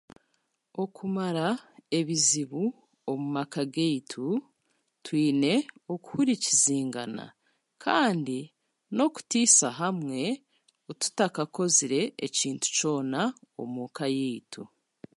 Okumara 0.83 1.47
ebizibu 1.99 2.61
omumaka 3.11 3.61
g'eitu 3.73 4.25
twine 5.05 5.53
okuhurikizingana 5.93 7.25
kandi 7.83 8.39
n'okutiisa 8.95 9.67
hamwe 9.81 10.21
tutakakozire 11.01 12.01
ekintu 12.27 12.67
kyona 12.77 13.21
omuka 13.61 14.05
yeitu. 14.17 14.61